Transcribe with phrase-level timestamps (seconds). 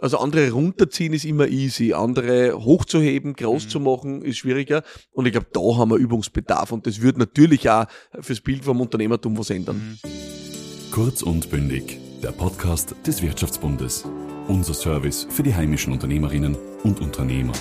[0.00, 3.68] Also andere runterziehen ist immer easy, andere hochzuheben, groß mhm.
[3.68, 4.82] zu machen ist schwieriger.
[5.12, 7.84] Und ich glaube, da haben wir Übungsbedarf und das wird natürlich auch
[8.20, 9.98] fürs Bild vom Unternehmertum was ändern.
[10.02, 10.10] Mhm.
[10.90, 14.04] Kurz und bündig, der Podcast des Wirtschaftsbundes.
[14.48, 17.52] Unser Service für die heimischen Unternehmerinnen und Unternehmer.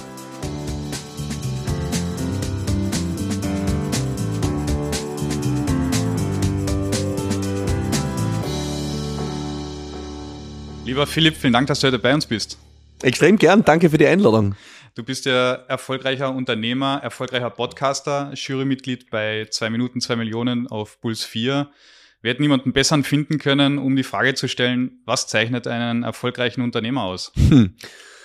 [10.90, 12.58] Lieber Philipp, vielen Dank, dass du heute bei uns bist.
[13.04, 14.56] Extrem gern, danke für die Einladung.
[14.96, 21.24] Du bist ja erfolgreicher Unternehmer, erfolgreicher Podcaster, Jurymitglied bei 2 Minuten 2 Millionen auf Puls
[21.24, 21.70] 4.
[22.24, 26.64] Wir hätten niemanden besseren finden können, um die Frage zu stellen, was zeichnet einen erfolgreichen
[26.64, 27.34] Unternehmer aus?
[27.36, 27.76] Hm.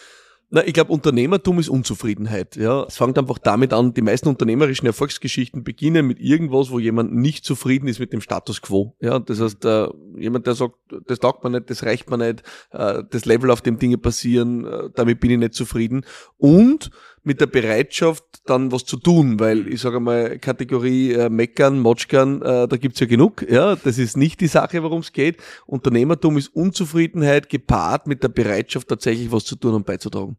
[0.55, 2.55] Na, ich glaube, Unternehmertum ist Unzufriedenheit.
[2.55, 7.13] Ja, es fängt einfach damit an, die meisten unternehmerischen Erfolgsgeschichten beginnen mit irgendwas, wo jemand
[7.13, 8.95] nicht zufrieden ist mit dem Status quo.
[9.01, 10.77] Ja, das heißt, äh, jemand, der sagt,
[11.09, 14.65] das taugt mir nicht, das reicht mir nicht, äh, das Level, auf dem Dinge passieren,
[14.65, 16.07] äh, damit bin ich nicht zufrieden.
[16.37, 16.93] Und
[17.25, 22.43] mit der Bereitschaft, dann was zu tun, weil ich sage mal, Kategorie äh, Meckern, Motschkern,
[22.43, 23.45] äh, da gibt's ja genug.
[23.51, 25.39] Ja, Das ist nicht die Sache, worum es geht.
[25.67, 30.37] Unternehmertum ist Unzufriedenheit gepaart mit der Bereitschaft, tatsächlich was zu tun und beizutragen.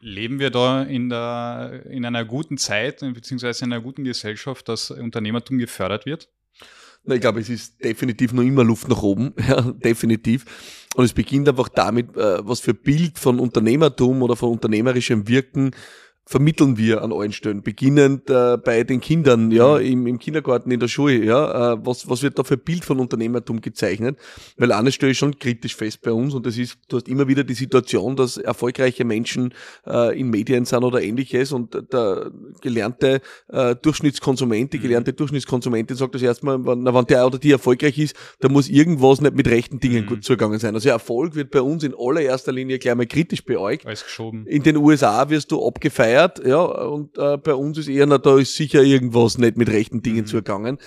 [0.00, 4.90] Leben wir da in, der, in einer guten Zeit beziehungsweise in einer guten Gesellschaft, dass
[4.90, 6.28] Unternehmertum gefördert wird?
[7.04, 10.86] Na, ich glaube, es ist definitiv noch immer Luft nach oben, ja, definitiv.
[10.94, 15.72] Und es beginnt einfach damit, äh, was für Bild von Unternehmertum oder von unternehmerischem Wirken
[16.24, 19.84] vermitteln wir an allen Stellen, beginnend äh, bei den Kindern, ja, mhm.
[19.84, 23.00] im, im Kindergarten, in der Schule, ja, äh, was, was wird da für Bild von
[23.00, 24.18] Unternehmertum gezeichnet?
[24.56, 27.26] Weil eine stelle ich schon kritisch fest bei uns und das ist, du hast immer
[27.26, 29.52] wieder die Situation, dass erfolgreiche Menschen
[29.86, 34.82] äh, in Medien sind oder ähnliches und der gelernte äh, Durchschnittskonsument, die mhm.
[34.82, 39.20] gelernte Durchschnittskonsumentin sagt das erstmal, wenn, wenn der oder die erfolgreich ist, da muss irgendwas
[39.20, 40.08] nicht mit rechten Dingen mhm.
[40.08, 40.74] gut zugegangen sein.
[40.74, 43.86] Also Erfolg wird bei uns in allererster Linie gleich mal kritisch beäugt.
[43.86, 44.46] Alles geschoben.
[44.46, 48.18] In den USA wirst du abgefeiert gefeiert, ja, und äh, bei uns ist eher, na,
[48.18, 50.26] da ist sicher irgendwas nicht mit rechten Dingen mhm.
[50.26, 50.78] zugegangen.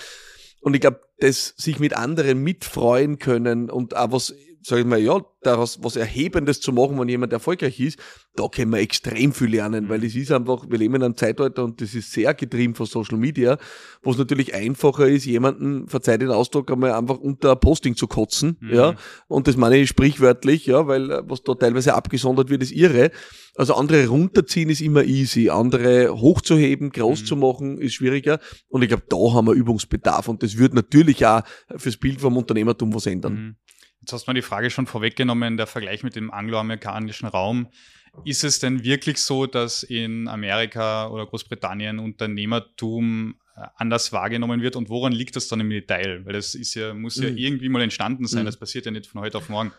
[0.60, 4.34] Und ich glaube, das sich mit anderen mitfreuen können und auch was,
[4.66, 8.00] sag ich mal, ja, daraus was Erhebendes zu machen, wenn jemand erfolgreich ist,
[8.34, 11.62] da können wir extrem viel lernen, weil es ist einfach, wir leben in einem Zeitalter
[11.62, 13.58] und das ist sehr getrieben von Social Media,
[14.02, 18.08] wo es natürlich einfacher ist, jemanden, verzeiht den Ausdruck, einmal einfach unter ein Posting zu
[18.08, 18.74] kotzen, mhm.
[18.74, 18.94] ja,
[19.28, 23.12] und das meine ich sprichwörtlich, ja, weil äh, was da teilweise abgesondert wird, ist irre.
[23.54, 27.24] Also andere runterziehen ist immer easy, andere hochzuheben, groß mhm.
[27.24, 31.24] zu machen, ist schwieriger und ich glaube, da haben wir Übungsbedarf und das wird natürlich
[31.24, 31.42] auch
[31.76, 33.32] fürs Bild vom Unternehmertum was ändern.
[33.32, 33.56] Mhm.
[34.06, 37.66] Jetzt hast du mal die Frage schon vorweggenommen, der Vergleich mit dem angloamerikanischen Raum.
[38.24, 44.76] Ist es denn wirklich so, dass in Amerika oder Großbritannien Unternehmertum äh, anders wahrgenommen wird
[44.76, 46.24] und woran liegt das dann im Detail?
[46.24, 47.36] Weil das ist ja, muss ja mhm.
[47.36, 48.46] irgendwie mal entstanden sein, mhm.
[48.46, 49.72] das passiert ja nicht von heute auf morgen.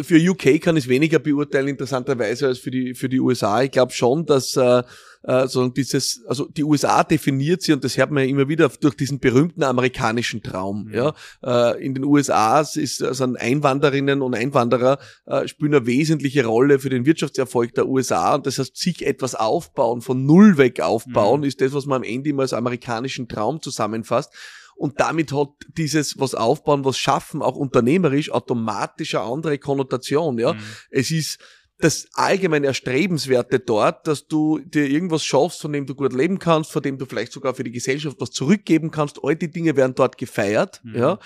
[0.00, 3.62] Für UK kann ich weniger beurteilen, interessanterweise, als für die, für die USA.
[3.62, 4.82] Ich glaube schon, dass äh,
[5.22, 8.68] äh, so dieses, also die USA definiert sie, und das hört man ja immer wieder
[8.68, 10.86] durch diesen berühmten amerikanischen Traum.
[10.86, 10.94] Mhm.
[10.94, 11.14] Ja,
[11.44, 16.90] äh, In den USA ist, also Einwanderinnen und Einwanderer äh, spielen eine wesentliche Rolle für
[16.90, 18.34] den Wirtschaftserfolg der USA.
[18.34, 21.46] Und das heißt, sich etwas aufbauen, von null weg aufbauen, mhm.
[21.46, 24.32] ist das, was man am Ende immer als amerikanischen Traum zusammenfasst.
[24.80, 30.38] Und damit hat dieses was aufbauen, was schaffen, auch unternehmerisch automatisch eine andere Konnotation.
[30.38, 30.60] Ja, mhm.
[30.88, 31.38] es ist
[31.80, 36.72] das allgemein Erstrebenswerte dort, dass du dir irgendwas schaffst, von dem du gut leben kannst,
[36.72, 39.18] von dem du vielleicht sogar für die Gesellschaft was zurückgeben kannst.
[39.22, 40.96] All die Dinge werden dort gefeiert, mhm.
[40.96, 41.18] ja.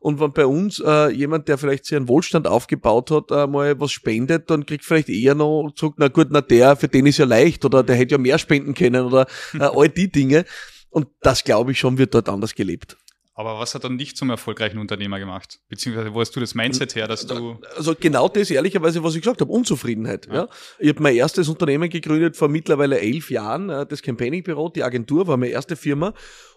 [0.00, 3.78] Und wenn bei uns äh, jemand, der vielleicht sich einen Wohlstand aufgebaut hat, äh, mal
[3.78, 7.18] was spendet, dann kriegt vielleicht eher noch zurück, na gut, na der, für den ist
[7.18, 10.46] ja leicht oder der hätte ja mehr spenden können oder äh, all die Dinge.
[10.92, 12.96] Und das, glaube ich schon, wird dort anders gelebt.
[13.34, 15.58] Aber was hat dann dich zum erfolgreichen Unternehmer gemacht?
[15.70, 17.58] Beziehungsweise wo hast du das Mindset her, dass du.
[17.76, 20.26] Also genau das, ehrlicherweise, was ich gesagt habe, Unzufriedenheit.
[20.26, 20.34] Ja.
[20.34, 20.48] ja.
[20.78, 24.84] Ich habe mein erstes Unternehmen gegründet vor mittlerweile elf Jahren, äh, das Campaigning Büro, die
[24.84, 26.12] Agentur war meine erste Firma.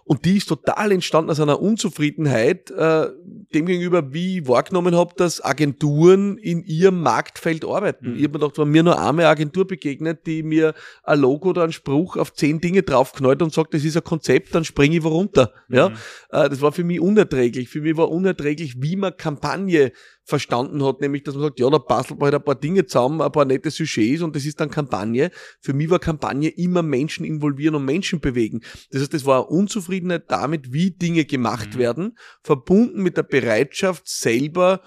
[0.08, 3.08] Und die ist total entstanden aus einer Unzufriedenheit äh,
[3.52, 8.12] demgegenüber, wie ich wahrgenommen habe, dass Agenturen in ihrem Marktfeld arbeiten.
[8.12, 8.16] Mhm.
[8.16, 11.64] Ich habe mir gedacht, wenn mir nur eine Agentur begegnet, die mir ein Logo oder
[11.64, 15.02] einen Spruch auf zehn Dinge draufknallt und sagt, das ist ein Konzept, dann springe ich
[15.02, 15.52] wo runter.
[15.66, 15.76] Mhm.
[15.76, 15.86] Ja,
[16.30, 17.68] äh, das war für mich unerträglich.
[17.68, 19.90] Für mich war unerträglich, wie man Kampagne
[20.26, 23.22] verstanden hat, nämlich dass man sagt, ja, da bastelt man halt ein paar Dinge zusammen,
[23.22, 25.30] ein paar nette Sujets und das ist dann Kampagne.
[25.60, 28.60] Für mich war Kampagne immer Menschen involvieren und Menschen bewegen.
[28.90, 31.78] Das heißt, das war eine Unzufriedenheit damit, wie Dinge gemacht mhm.
[31.78, 34.82] werden, verbunden mit der Bereitschaft, selber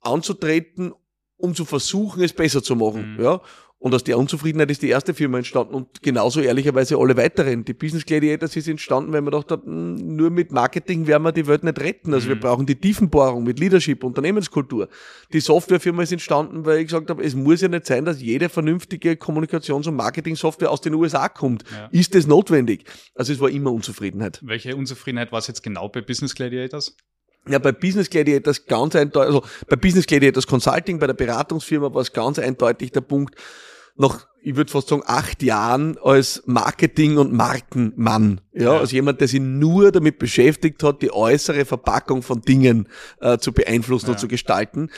[0.00, 0.94] anzutreten,
[1.36, 3.16] um zu versuchen, es besser zu machen.
[3.16, 3.22] Mhm.
[3.22, 3.42] Ja.
[3.80, 7.64] Und aus der Unzufriedenheit ist die erste Firma entstanden und genauso ehrlicherweise alle weiteren.
[7.64, 11.30] Die Business Gladiators ist entstanden, weil man gedacht hat, hm, nur mit Marketing werden wir
[11.30, 12.12] die Welt nicht retten.
[12.12, 12.30] Also mhm.
[12.30, 14.88] wir brauchen die Tiefenbohrung mit Leadership, Unternehmenskultur.
[15.32, 18.48] Die Softwarefirma ist entstanden, weil ich gesagt habe, es muss ja nicht sein, dass jede
[18.48, 21.62] vernünftige Kommunikations- und Marketing-Software aus den USA kommt.
[21.70, 21.86] Ja.
[21.92, 22.84] Ist das notwendig?
[23.14, 24.40] Also es war immer Unzufriedenheit.
[24.42, 26.96] Welche Unzufriedenheit war es jetzt genau bei Business Gladiators?
[27.48, 32.02] Ja, bei Business Gladiators ganz eindeutig, also bei Business Gladiators Consulting, bei der Beratungsfirma war
[32.02, 33.34] es ganz eindeutig der Punkt,
[33.96, 38.40] nach, ich würde fast sagen, acht Jahren als Marketing- und Markenmann.
[38.52, 42.88] Ja, ja, als jemand, der sich nur damit beschäftigt hat, die äußere Verpackung von Dingen
[43.20, 44.12] äh, zu beeinflussen ja.
[44.12, 44.90] und zu gestalten,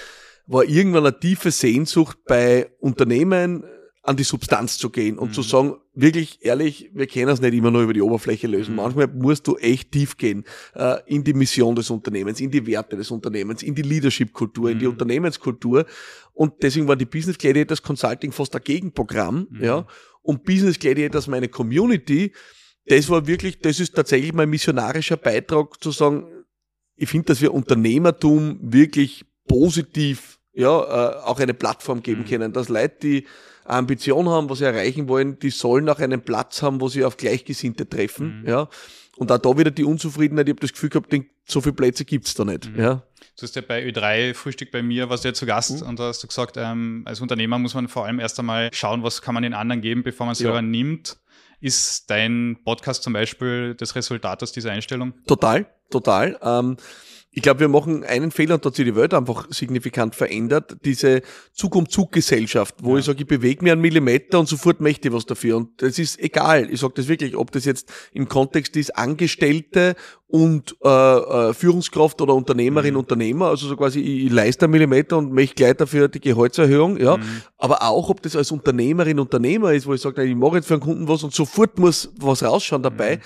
[0.46, 3.64] war irgendwann eine tiefe Sehnsucht bei Unternehmen,
[4.02, 5.32] an die Substanz zu gehen und mhm.
[5.35, 8.73] zu sagen, wirklich ehrlich, wir können es nicht immer nur über die Oberfläche lösen.
[8.73, 8.76] Mhm.
[8.76, 10.44] Manchmal musst du echt tief gehen
[10.75, 14.73] äh, in die Mission des Unternehmens, in die Werte des Unternehmens, in die Leadership-Kultur, mhm.
[14.73, 14.93] in die mhm.
[14.93, 15.85] Unternehmenskultur.
[16.32, 19.47] Und deswegen war die Business Gladiators Consulting fast ein Gegenprogramm.
[19.50, 19.64] Mhm.
[19.64, 19.87] Ja,
[20.23, 22.32] und Business Gladiators, meine Community,
[22.87, 26.26] das war wirklich, das ist tatsächlich mein missionarischer Beitrag zu sagen,
[26.97, 32.26] ich finde, dass wir Unternehmertum wirklich positiv ja, äh, auch eine Plattform geben mhm.
[32.26, 33.26] können, dass Leute, die
[33.65, 37.17] Ambition haben, was sie erreichen wollen, die sollen auch einen Platz haben, wo sie auf
[37.17, 38.43] Gleichgesinnte treffen.
[38.43, 38.49] Mhm.
[38.49, 38.69] Ja.
[39.17, 41.15] Und auch da wieder die Unzufriedenheit, ich habe das Gefühl gehabt,
[41.45, 42.71] so viele Plätze gibt's da nicht.
[42.71, 42.81] Mhm.
[42.81, 43.03] Ja.
[43.37, 45.89] Du hast ja bei Ö3 Frühstück bei mir, warst du ja zu Gast mhm.
[45.89, 49.03] und da hast du gesagt, ähm, als Unternehmer muss man vor allem erst einmal schauen,
[49.03, 50.62] was kann man den anderen geben, bevor man selber ja.
[50.62, 51.17] nimmt.
[51.61, 55.12] Ist dein Podcast zum Beispiel das Resultat aus dieser Einstellung?
[55.27, 56.39] Total, total.
[56.43, 56.77] Ähm,
[57.32, 60.77] ich glaube, wir machen einen Fehler und da hat sich die Welt einfach signifikant verändert.
[60.85, 61.23] Diese
[61.53, 62.99] Zug-um-Zug-Gesellschaft, wo ja.
[62.99, 65.59] ich sage, ich bewege mir einen Millimeter und sofort möchte ich was dafür.
[65.59, 66.69] Und das ist egal.
[66.73, 69.94] Ich sage das wirklich, ob das jetzt im Kontext ist Angestellte
[70.27, 73.00] und äh, äh, Führungskraft oder Unternehmerin, mhm.
[73.00, 76.97] Unternehmer, also so quasi, ich, ich leiste einen Millimeter und möchte gleich dafür die Gehaltserhöhung,
[76.99, 77.17] ja.
[77.17, 77.43] Mhm.
[77.59, 80.75] Aber auch, ob das als Unternehmerin, Unternehmer ist, wo ich sage, ich mache jetzt für
[80.75, 83.19] einen Kunden was und sofort muss was rausschauen dabei.
[83.19, 83.23] Mhm.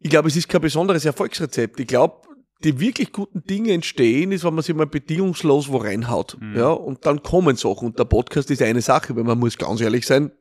[0.00, 1.80] Ich glaube, es ist kein besonderes Erfolgsrezept.
[1.80, 2.26] Ich glaube,
[2.64, 6.36] die wirklich guten Dinge entstehen, ist, wenn man sich mal bedingungslos wo reinhaut.
[6.40, 6.56] Mhm.
[6.56, 7.88] Ja, und dann kommen Sachen.
[7.88, 10.32] Und der Podcast ist eine Sache, weil man muss ganz ehrlich sein,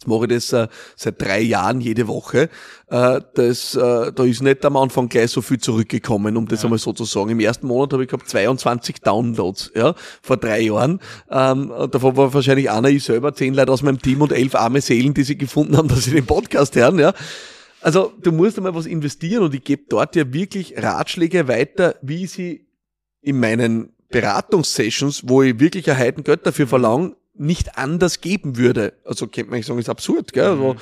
[0.00, 0.66] Jetzt mache ich das äh,
[0.96, 2.48] seit drei Jahren jede Woche.
[2.86, 6.64] Äh, das, äh, da ist nicht am Anfang gleich so viel zurückgekommen, um das ja.
[6.64, 7.28] einmal so zu sagen.
[7.28, 11.00] Im ersten Monat habe ich gehabt 22 Downloads, ja, vor drei Jahren.
[11.30, 14.80] Ähm, davon war wahrscheinlich einer ich selber, zehn Leute aus meinem Team und elf arme
[14.80, 17.12] Seelen, die sie gefunden haben, dass sie den Podcast hören, ja.
[17.80, 22.26] Also du musst einmal was investieren und ich gebe dort ja wirklich Ratschläge weiter, wie
[22.26, 22.66] sie
[23.22, 28.92] in meinen Beratungssessions, wo ich wirklich ein Heidengeld dafür verlange, nicht anders geben würde.
[29.04, 30.44] Also könnte man sagen, ist absurd, gell?
[30.44, 30.78] Also, mhm.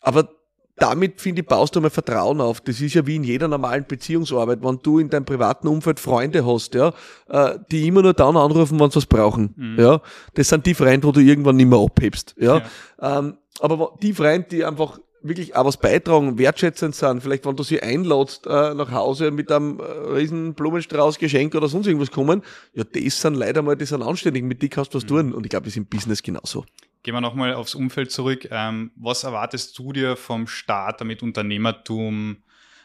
[0.00, 0.28] aber
[0.76, 2.60] damit, finde ich, baust du mal Vertrauen auf.
[2.60, 4.60] Das ist ja wie in jeder normalen Beziehungsarbeit.
[4.62, 6.92] Wenn du in deinem privaten Umfeld Freunde hast, ja,
[7.28, 9.78] äh, die immer nur dann anrufen, wenn sie was brauchen, mhm.
[9.78, 10.00] ja.
[10.34, 12.58] Das sind die Freunde, wo du irgendwann nicht mehr abhebst, ja.
[13.00, 13.18] ja.
[13.18, 17.22] Ähm, aber die Freunde, die einfach wirklich auch was beitragen, wertschätzend sind.
[17.22, 21.68] Vielleicht, wenn du sie einladst äh, nach Hause mit einem äh, riesen Blumenstrauß, Geschenk oder
[21.68, 22.42] sonst irgendwas kommen,
[22.74, 25.08] ja, das sind leider mal, die sind anständig, mit dir kannst du was mhm.
[25.08, 25.32] tun.
[25.32, 26.64] Und ich glaube, das ist im Business genauso.
[27.02, 28.48] Gehen wir nochmal aufs Umfeld zurück.
[28.50, 32.36] Ähm, was erwartest du dir vom Staat, damit Unternehmertum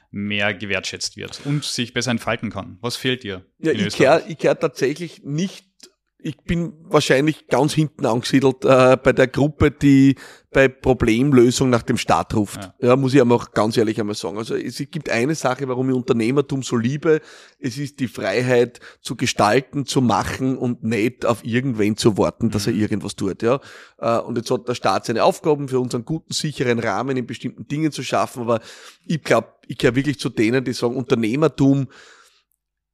[0.10, 2.78] mehr gewertschätzt wird und sich besser entfalten kann?
[2.81, 3.45] Was fehlt dir?
[3.60, 5.67] Ja, ich kehre ich kehr tatsächlich nicht
[6.27, 10.15] ich bin wahrscheinlich ganz hinten angesiedelt äh, bei der Gruppe, die
[10.51, 12.62] bei Problemlösung nach dem Staat ruft.
[12.81, 12.89] Ja.
[12.89, 14.38] ja, muss ich einmal ganz ehrlich einmal sagen.
[14.38, 17.21] Also es gibt eine Sache, warum ich Unternehmertum so liebe.
[17.59, 22.68] Es ist die Freiheit zu gestalten, zu machen und nicht auf irgendwen zu warten, dass
[22.68, 22.81] er mhm.
[22.81, 23.41] irgendwas tut.
[23.41, 23.62] Ja,
[24.00, 27.69] äh, und jetzt hat der Staat seine Aufgaben für unseren guten, sicheren Rahmen in bestimmten
[27.69, 28.42] Dingen zu schaffen.
[28.42, 28.59] Aber
[29.06, 31.87] ich glaube, ich gehöre wirklich zu denen, die sagen, Unternehmertum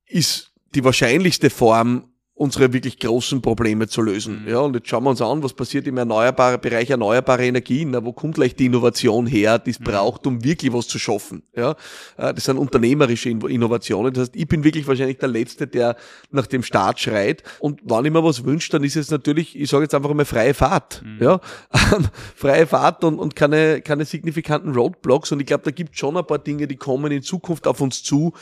[0.06, 4.44] ist die wahrscheinlichste Form, unsere wirklich großen Probleme zu lösen.
[4.44, 4.50] Mhm.
[4.50, 7.92] Ja, und jetzt schauen wir uns an, was passiert im erneuerbaren Bereich erneuerbare Energien.
[7.92, 9.84] Na, wo kommt gleich die Innovation her, die es mhm.
[9.84, 11.44] braucht, um wirklich was zu schaffen?
[11.56, 11.76] Ja,
[12.18, 14.14] äh, das sind unternehmerische Innovationen.
[14.14, 15.96] Das heißt, ich bin wirklich wahrscheinlich der Letzte, der
[16.32, 17.44] nach dem Start schreit.
[17.60, 20.26] Und wenn ich mir was wünsche, dann ist es natürlich, ich sage jetzt einfach mal
[20.26, 21.04] freie Fahrt.
[21.06, 21.24] Mhm.
[21.24, 21.40] Ja,
[22.36, 25.32] freie Fahrt und, und keine, keine signifikanten Roadblocks.
[25.32, 28.02] Und ich glaube, da gibt schon ein paar Dinge, die kommen in Zukunft auf uns
[28.02, 28.34] zu,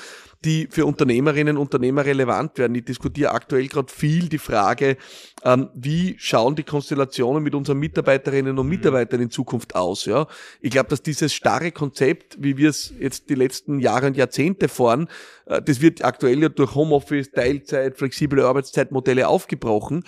[0.44, 2.76] die für Unternehmerinnen und Unternehmer relevant werden.
[2.76, 4.98] Ich diskutiere aktuell gerade viel die Frage,
[5.44, 8.72] ähm, wie schauen die Konstellationen mit unseren Mitarbeiterinnen und mhm.
[8.72, 10.06] Mitarbeitern in Zukunft aus.
[10.06, 10.28] Ja?
[10.60, 14.68] Ich glaube, dass dieses starre Konzept, wie wir es jetzt die letzten Jahre und Jahrzehnte
[14.68, 15.08] fahren,
[15.46, 20.04] äh, das wird aktuell ja durch Homeoffice, Teilzeit, flexible Arbeitszeitmodelle aufgebrochen.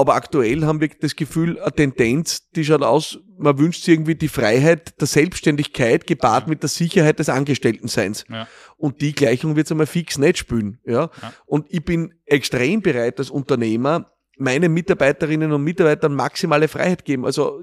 [0.00, 4.14] Aber aktuell haben wir das Gefühl, eine Tendenz, die schaut aus, man wünscht sich irgendwie
[4.14, 8.24] die Freiheit der Selbstständigkeit gepaart mit der Sicherheit des Angestelltenseins.
[8.30, 8.48] Ja.
[8.78, 10.78] Und die Gleichung wird es einmal fix nicht spülen.
[10.86, 11.10] Ja?
[11.20, 11.32] ja?
[11.44, 14.06] Und ich bin extrem bereit als Unternehmer,
[14.38, 17.26] meinen Mitarbeiterinnen und Mitarbeitern maximale Freiheit geben.
[17.26, 17.60] Also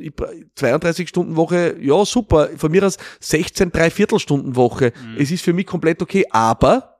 [0.53, 2.49] 32 Stunden Woche, ja super.
[2.55, 4.93] Von mir aus 16 Dreiviertelstunden Woche.
[4.95, 5.19] Mhm.
[5.19, 6.96] Es ist für mich komplett okay, aber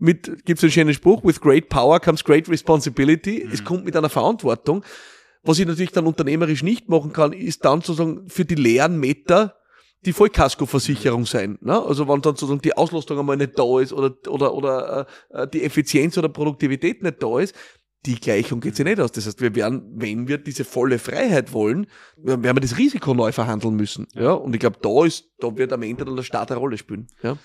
[0.00, 3.44] mit, gibt's einen schönen Spruch, with great power comes great responsibility.
[3.44, 3.52] Mhm.
[3.52, 4.84] Es kommt mit einer Verantwortung.
[5.42, 9.56] Was ich natürlich dann unternehmerisch nicht machen kann, ist dann sozusagen für die leeren Meter
[10.04, 11.58] die Vollkaskoversicherung sein.
[11.60, 11.78] Ne?
[11.80, 15.62] Also wenn dann sozusagen die Auslastung einmal nicht da ist oder, oder, oder äh, die
[15.62, 17.54] Effizienz oder Produktivität nicht da ist,
[18.06, 19.12] die Gleichung geht sich nicht aus.
[19.12, 23.30] Das heißt, wir werden, wenn wir diese volle Freiheit wollen, werden wir das Risiko neu
[23.30, 24.06] verhandeln müssen.
[24.14, 26.78] Ja, und ich glaube, da ist, da wird am Ende dann der Staat eine Rolle
[26.78, 27.08] spielen.
[27.22, 27.36] Ja.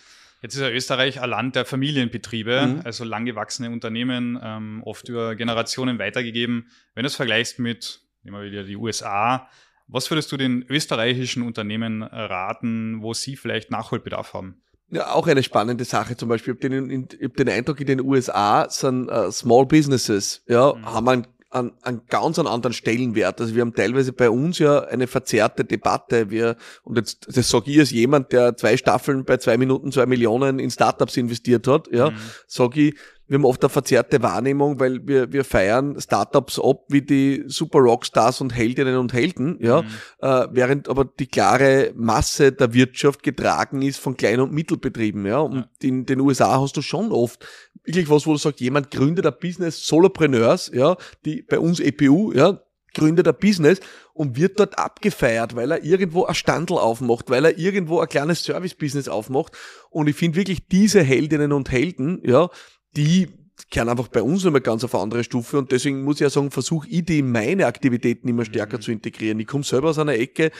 [0.42, 2.82] Jetzt ist ja Österreich ein Land der Familienbetriebe, mhm.
[2.84, 6.70] also langgewachsene Unternehmen, ähm, oft über Generationen weitergegeben.
[6.94, 9.50] Wenn du es vergleichst mit, nehmen wir wieder die USA,
[9.88, 14.62] was würdest du den österreichischen Unternehmen raten, wo sie vielleicht Nachholbedarf haben?
[14.90, 16.16] Ja, auch eine spannende Sache.
[16.16, 19.66] Zum Beispiel, ich habe den, ich hab den Eindruck, in den USA sind uh, Small
[19.66, 20.86] Businesses, ja, mhm.
[20.86, 23.40] haben einen, einen, einen ganz anderen Stellenwert.
[23.40, 26.30] Also wir haben teilweise bei uns ja eine verzerrte Debatte.
[26.30, 30.06] Wir, und jetzt, das sage ich als jemand, der zwei Staffeln bei zwei Minuten zwei
[30.06, 32.16] Millionen in Startups investiert hat, ja, mhm.
[32.48, 32.96] sage ich,
[33.28, 37.80] wir haben oft eine verzerrte Wahrnehmung, weil wir, wir feiern Startups ab wie die Super
[37.80, 39.88] Rockstars und Heldinnen und Helden, ja, mhm.
[40.20, 45.40] äh, während aber die klare Masse der Wirtschaft getragen ist von Klein- und Mittelbetrieben, ja.
[45.40, 45.68] Und ja.
[45.82, 47.48] in den USA hast du schon oft
[47.86, 52.32] wirklich was, wo du sagst, jemand gründet ein Business, Solopreneurs, ja, die bei uns EPU,
[52.34, 52.62] ja,
[52.94, 53.80] gründet ein Business
[54.14, 58.44] und wird dort abgefeiert, weil er irgendwo ein Standel aufmacht, weil er irgendwo ein kleines
[58.44, 59.54] Service-Business aufmacht.
[59.90, 62.50] Und ich finde wirklich diese Heldinnen und Helden, ja,
[62.96, 66.22] die kehren einfach bei uns nochmal ganz auf eine andere Stufe und deswegen muss ich
[66.22, 68.82] ja sagen, versuche ich die in meine Aktivitäten immer stärker mhm.
[68.82, 69.40] zu integrieren.
[69.40, 70.52] Ich komme selber aus einer Ecke,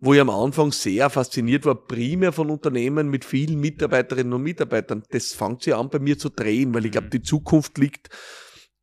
[0.00, 5.02] wo ich am Anfang sehr fasziniert war, primär von Unternehmen mit vielen Mitarbeiterinnen und Mitarbeitern.
[5.10, 7.10] Das fängt sich an bei mir zu drehen, weil ich glaube, mhm.
[7.10, 8.08] die Zukunft liegt,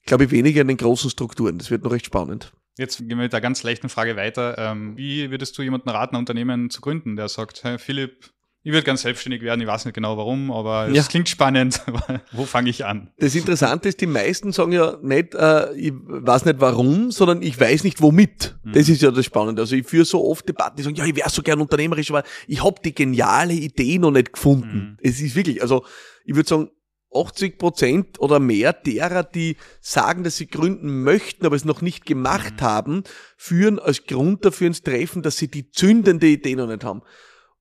[0.06, 1.58] glaube ich, weniger in den großen Strukturen.
[1.58, 2.54] Das wird noch recht spannend.
[2.78, 4.58] Jetzt gehen wir mit der ganz leichten Frage weiter.
[4.58, 8.32] Ähm, wie würdest du jemanden raten, ein Unternehmen zu gründen, der sagt, hey Philipp,
[8.64, 11.04] ich würde ganz selbstständig werden, ich weiß nicht genau warum, aber es ja.
[11.04, 11.82] klingt spannend.
[12.32, 13.10] Wo fange ich an?
[13.18, 17.60] Das Interessante ist, die meisten sagen ja nicht, äh, ich weiß nicht warum, sondern ich
[17.60, 18.56] weiß nicht womit.
[18.64, 18.74] Mhm.
[18.74, 19.64] Das ist ja das Spannende.
[19.64, 22.24] Also ich führe so oft Debatten, die sagen, ja, ich wäre so gern unternehmerisch, aber
[22.48, 24.78] ich habe die geniale Idee noch nicht gefunden.
[24.92, 24.98] Mhm.
[25.02, 25.84] Es ist wirklich, also
[26.24, 26.70] ich würde sagen,
[27.14, 32.06] 80 Prozent oder mehr derer, die sagen, dass sie gründen möchten, aber es noch nicht
[32.06, 32.62] gemacht mhm.
[32.62, 33.04] haben,
[33.38, 37.02] führen als Grund dafür ins Treffen, dass sie die zündende Idee noch nicht haben.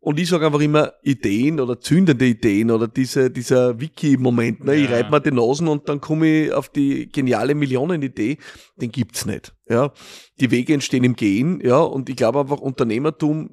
[0.02, 4.64] Und ich sage einfach immer Ideen oder zündende Ideen oder diese, dieser Wiki-Moment.
[4.64, 4.76] Ne?
[4.76, 4.84] Ja.
[4.84, 8.38] Ich reibe mir die Nasen und dann komme ich auf die geniale Millionenidee.
[8.80, 9.54] Den gibt's nicht.
[9.70, 9.92] Ja,
[10.40, 13.50] die Wege entstehen im Gehen, ja, und ich glaube einfach Unternehmertum,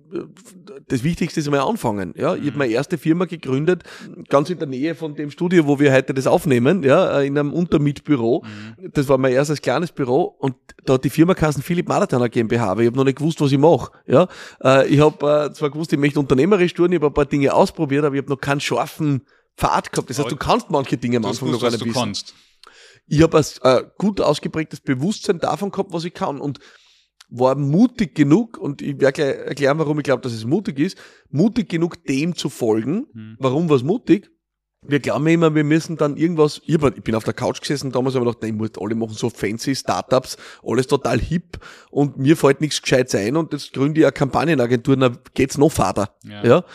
[0.87, 2.33] das Wichtigste ist einmal anfangen, ja.
[2.33, 2.57] Ich habe mhm.
[2.57, 3.83] meine erste Firma gegründet,
[4.27, 7.53] ganz in der Nähe von dem Studio, wo wir heute das aufnehmen, ja, in einem
[7.53, 8.43] Untermietbüro.
[8.43, 8.91] Mhm.
[8.93, 10.55] Das war mein erstes kleines Büro und
[10.85, 13.51] da hat die Firma Kassen Philipp Malatana GmbH, aber ich habe noch nicht gewusst, was
[13.51, 14.27] ich mache, ja.
[14.63, 17.53] Äh, ich habe äh, zwar gewusst, ich möchte unternehmerisch tun, ich habe ein paar Dinge
[17.53, 19.21] ausprobiert, aber ich habe noch keinen scharfen
[19.55, 20.09] Pfad gehabt.
[20.09, 21.93] Das heißt, du kannst manche Dinge am Anfang noch gar nicht wissen.
[21.93, 22.33] Kannst
[23.07, 26.59] ich habe ein äh, gut ausgeprägtes Bewusstsein davon gehabt, was ich kann und
[27.29, 30.97] war mutig genug, und ich werde gleich erklären, warum ich glaube, dass es mutig ist,
[31.29, 33.07] mutig genug, dem zu folgen.
[33.11, 33.35] Hm.
[33.39, 34.31] Warum war es mutig?
[34.85, 38.25] Wir glauben immer, wir müssen dann irgendwas, ich, bin auf der Couch gesessen damals, aber
[38.25, 41.59] gedacht, nein, ich muss, alle machen so fancy Startups, alles total hip
[41.89, 45.71] und mir fällt nichts Gescheites ein und jetzt gründe ich eine Kampagnenagentur, dann geht's noch
[45.71, 46.15] fader.
[46.23, 46.45] Ja.
[46.45, 46.65] ja.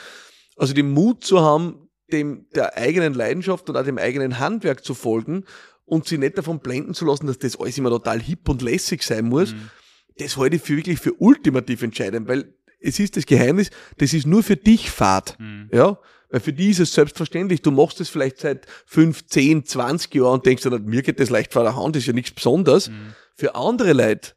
[0.57, 4.95] Also den Mut zu haben, dem, der eigenen Leidenschaft und auch dem eigenen Handwerk zu
[4.95, 5.45] folgen
[5.85, 9.03] und sie nicht davon blenden zu lassen, dass das alles immer total hip und lässig
[9.03, 9.71] sein muss, mhm.
[10.19, 14.27] das halte ich für wirklich für ultimativ entscheidend, weil es ist das Geheimnis, das ist
[14.27, 15.39] nur für dich Fahrt.
[15.39, 15.71] Mhm.
[15.73, 15.99] Ja,
[16.31, 17.63] weil für die ist es selbstverständlich.
[17.63, 21.31] Du machst es vielleicht seit 5, 10, 20 Jahren und denkst dann, mir geht das
[21.31, 22.89] leicht vor der Hand, das ist ja nichts Besonderes.
[22.89, 23.15] Mhm.
[23.37, 24.33] Für andere Leute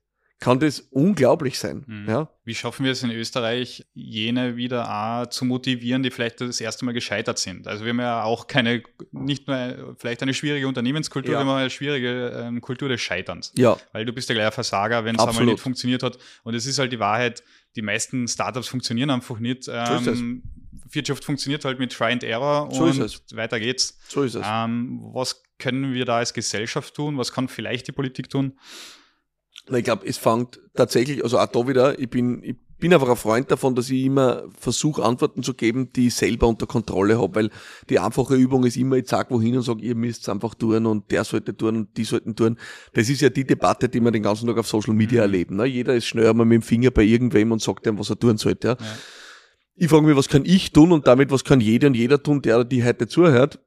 [0.45, 1.83] kann das unglaublich sein.
[1.87, 2.07] Mhm.
[2.07, 2.29] Ja?
[2.43, 6.85] Wie schaffen wir es in Österreich, jene wieder auch zu motivieren, die vielleicht das erste
[6.85, 7.67] Mal gescheitert sind?
[7.67, 11.39] Also wir haben ja auch keine, nicht nur vielleicht eine schwierige Unternehmenskultur, ja.
[11.39, 13.53] wir haben eine schwierige ähm, Kultur des Scheiterns.
[13.57, 13.75] Ja.
[13.91, 16.19] Weil du bist ja gleich ein Versager, wenn es einmal nicht funktioniert hat.
[16.43, 17.43] Und es ist halt die Wahrheit,
[17.75, 19.67] die meisten Startups funktionieren einfach nicht.
[19.67, 20.43] Ähm,
[20.91, 23.97] Wirtschaft funktioniert halt mit Try and Error so und weiter geht's.
[24.07, 24.45] So ist es.
[24.47, 27.17] Ähm, was können wir da als Gesellschaft tun?
[27.17, 28.53] Was kann vielleicht die Politik tun?
[29.72, 33.15] Ich glaube, es fängt tatsächlich, also auch da wieder, ich bin, ich bin einfach ein
[33.15, 37.36] Freund davon, dass ich immer versuche, Antworten zu geben, die ich selber unter Kontrolle habe,
[37.36, 37.50] weil
[37.89, 40.86] die einfache Übung ist immer, ich sag wohin und sage, ihr müsst es einfach tun
[40.86, 42.57] und der sollte tun und die sollten tun.
[42.93, 45.34] Das ist ja die Debatte, die wir den ganzen Tag auf Social Media mhm.
[45.34, 45.55] erleben.
[45.55, 45.65] Ne?
[45.65, 48.38] Jeder ist schnell einmal mit dem Finger bei irgendwem und sagt ihm, was er tun
[48.38, 48.67] sollte.
[48.67, 48.77] Ja?
[48.79, 48.98] ja.
[49.77, 52.41] Ich frage mich, was kann ich tun und damit, was kann jeder und jeder tun,
[52.41, 53.60] der die heute zuhört.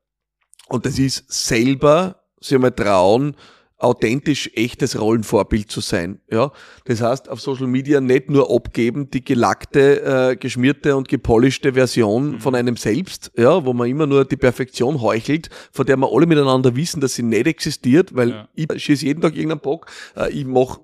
[0.69, 3.37] Und das ist selber sich einmal trauen,
[3.79, 6.21] authentisch echtes Rollenvorbild zu sein.
[6.31, 6.53] Ja,
[6.85, 12.33] das heißt auf Social Media nicht nur abgeben die gelackte, äh, geschmierte und gepolischte Version
[12.33, 12.41] mhm.
[12.41, 16.27] von einem selbst, ja, wo man immer nur die Perfektion heuchelt, von der wir alle
[16.27, 18.49] miteinander wissen, dass sie nicht existiert, weil ja.
[18.55, 20.81] ich schieße jeden Tag irgendeinen Bock, äh, ich mache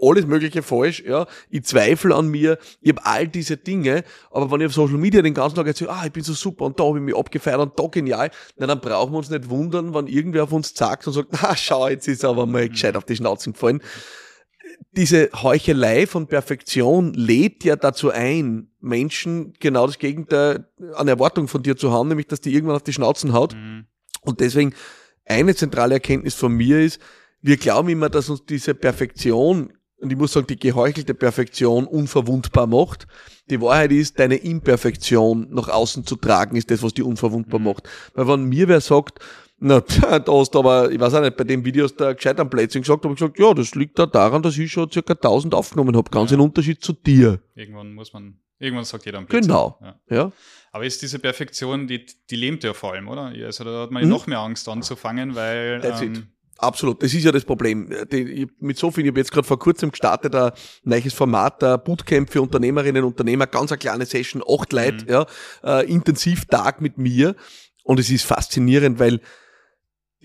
[0.00, 1.26] alles Mögliche falsch, ja.
[1.50, 5.22] Ich zweifle an mir, ich habe all diese Dinge, aber wenn ich auf Social Media
[5.22, 7.60] den ganzen Tag erzähle, ah, ich bin so super und da habe ich mich abgefeiert
[7.60, 11.06] und da genial, na, dann brauchen wir uns nicht wundern, wenn irgendwer auf uns sagt
[11.06, 13.80] und sagt, na, schau, jetzt ist aber mal gescheit auf die Schnauzen gefallen.
[14.92, 21.62] Diese Heuchelei von Perfektion lädt ja dazu ein, Menschen genau das Gegenteil an Erwartung von
[21.62, 23.54] dir zu haben, nämlich, dass die irgendwann auf die Schnauzen haut.
[23.54, 23.86] Mhm.
[24.22, 24.74] Und deswegen
[25.24, 27.00] eine zentrale Erkenntnis von mir ist,
[27.42, 32.66] wir glauben immer, dass uns diese Perfektion und ich muss sagen, die geheuchelte Perfektion unverwundbar
[32.66, 33.06] macht.
[33.48, 37.66] Die Wahrheit ist, deine Imperfektion nach außen zu tragen, ist das, was die unverwundbar mhm.
[37.66, 37.88] macht.
[38.14, 39.20] Weil wenn mir wer sagt,
[39.58, 39.80] na,
[40.18, 42.50] da hast du aber, ich weiß auch nicht, bei dem Video hast du gescheit am
[42.50, 45.54] Plätzchen gesagt, habe ich gesagt, ja, das liegt da daran, dass ich schon circa 1000
[45.54, 46.36] aufgenommen habe, ganz ja.
[46.36, 47.40] im Unterschied zu dir.
[47.54, 49.48] Irgendwann muss man, irgendwann sagt jeder am Plätzchen.
[49.48, 50.00] Genau, ja.
[50.10, 50.32] ja.
[50.72, 53.32] Aber ist diese Perfektion, die, die lebt ja vor allem, oder?
[53.46, 54.10] Also da hat man mhm.
[54.10, 56.26] noch mehr Angst anzufangen, weil ähm,
[56.58, 57.90] Absolut, das ist ja das Problem.
[58.10, 60.52] Die, mit so viel, ich habe jetzt gerade vor kurzem gestartet, ein
[60.84, 65.10] neues Format, ein Bootcamp für Unternehmerinnen und Unternehmer, ganz eine kleine Session, acht Leute, mhm.
[65.10, 65.26] ja,
[65.64, 67.36] äh, intensiv Tag mit mir.
[67.84, 69.20] Und es ist faszinierend, weil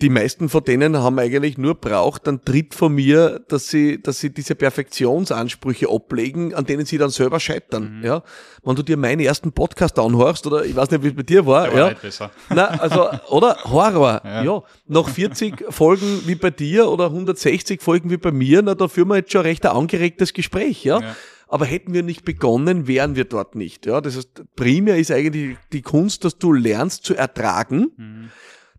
[0.02, 4.18] die meisten von denen haben eigentlich nur braucht einen Tritt von mir, dass sie, dass
[4.18, 7.98] sie diese Perfektionsansprüche ablegen, an denen sie dann selber scheitern.
[7.98, 8.04] Mhm.
[8.04, 8.22] Ja,
[8.64, 11.46] wenn du dir meinen ersten Podcast anhörst oder ich weiß nicht, wie es bei dir
[11.46, 11.94] war, Der war ja.
[11.94, 12.30] besser.
[12.50, 14.20] Na, also oder Horror.
[14.24, 14.42] Ja.
[14.42, 18.88] ja, nach 40 Folgen wie bei dir oder 160 Folgen wie bei mir, na da
[18.88, 20.82] führen wir jetzt schon recht ein angeregtes Gespräch.
[20.82, 21.00] Ja.
[21.00, 21.16] ja.
[21.46, 23.86] Aber hätten wir nicht begonnen, wären wir dort nicht.
[23.86, 27.92] Ja, das heißt, primär ist eigentlich die Kunst, dass du lernst zu ertragen.
[27.96, 28.30] Mhm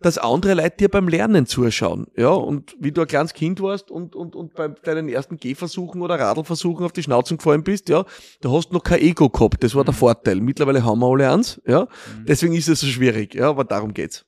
[0.04, 2.08] dass andere Leute dir beim Lernen zuschauen.
[2.16, 6.02] Ja, und wie du ein kleines Kind warst und, und, und bei deinen ersten Gehversuchen
[6.02, 8.06] oder Radlversuchen auf die Schnauze gefallen bist, ja,
[8.42, 9.64] da hast du noch kein Ego gehabt.
[9.64, 9.98] Das war der mhm.
[9.98, 10.36] Vorteil.
[10.42, 11.82] Mittlerweile haben wir alle eins, ja.
[11.82, 12.26] Mhm.
[12.26, 14.26] Deswegen ist es so schwierig, ja, aber darum geht's.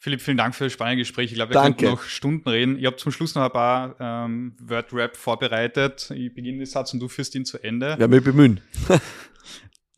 [0.00, 1.32] Philipp, vielen Dank für das spannende Gespräch.
[1.32, 1.86] Ich glaube, wir Danke.
[1.86, 2.78] könnten noch Stunden reden.
[2.78, 6.12] Ich habe zum Schluss noch ein paar ähm, Word-Rap vorbereitet.
[6.14, 7.96] Ich beginne den Satz und du führst ihn zu Ende.
[7.98, 8.60] Ja, wir bemühen.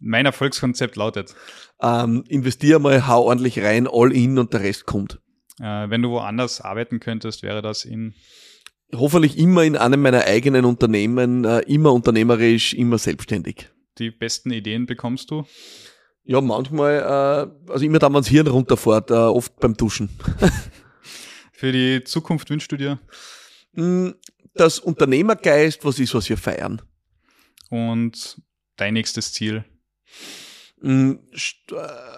[0.00, 1.34] mein Erfolgskonzept lautet?
[1.80, 5.20] Ähm, investier mal, hau ordentlich rein, all in und der Rest kommt.
[5.60, 8.14] Äh, wenn du woanders arbeiten könntest, wäre das in?
[8.92, 13.68] Hoffentlich immer in einem meiner eigenen Unternehmen, äh, immer unternehmerisch, immer selbstständig.
[13.98, 15.44] Die besten Ideen bekommst du?
[16.24, 20.08] Ja, manchmal, äh, also immer dann, wenn das Hirn runterfährt, äh, oft beim Duschen.
[21.52, 22.98] Für die Zukunft wünschst du dir?
[23.72, 24.10] Mm,
[24.54, 26.82] das Unternehmergeist, was ist, was wir feiern.
[27.68, 28.40] Und
[28.76, 29.64] dein nächstes Ziel?
[30.82, 31.12] Mm,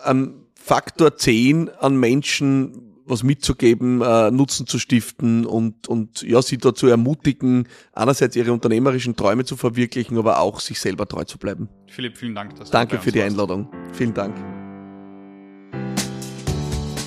[0.05, 6.59] ein Faktor 10 an Menschen was mitzugeben, äh, Nutzen zu stiften und, und ja, sie
[6.59, 11.69] dazu ermutigen, einerseits ihre unternehmerischen Träume zu verwirklichen, aber auch sich selber treu zu bleiben.
[11.89, 12.57] Philipp, vielen Dank.
[12.57, 13.33] Dass Danke für die warst.
[13.33, 13.69] Einladung.
[13.93, 14.37] Vielen Dank.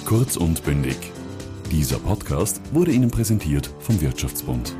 [0.06, 0.98] Kurz und bündig.
[1.72, 4.76] Dieser Podcast wurde Ihnen präsentiert vom Wirtschaftsbund.